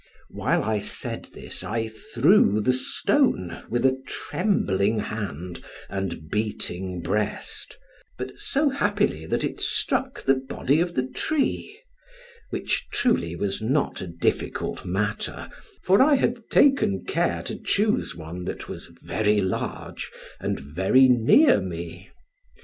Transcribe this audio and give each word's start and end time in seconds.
While 0.31 0.63
I 0.63 0.79
said 0.79 1.25
this, 1.31 1.63
I 1.63 1.87
threw 1.87 2.59
the 2.59 2.73
stone 2.73 3.63
with 3.69 3.85
a 3.85 4.01
trembling 4.07 4.97
hand 4.97 5.63
and 5.91 6.27
beating 6.31 7.01
breast 7.03 7.77
but 8.17 8.31
so 8.39 8.69
happily 8.71 9.27
that 9.27 9.43
it 9.43 9.61
struck 9.61 10.23
the 10.23 10.33
body 10.33 10.79
of 10.81 10.95
the 10.95 11.05
tree, 11.05 11.79
which 12.49 12.87
truly 12.91 13.35
was 13.35 13.61
not 13.61 14.01
a 14.01 14.07
difficult 14.07 14.85
matter, 14.85 15.51
for 15.83 16.01
I 16.01 16.15
had 16.15 16.49
taken 16.49 17.05
care 17.05 17.43
to 17.43 17.55
choose 17.55 18.15
one 18.15 18.45
that 18.45 18.67
was 18.67 18.87
very 19.03 19.39
large 19.39 20.11
and 20.39 20.59
very 20.59 21.09
near 21.09 21.61
me. 21.61 22.09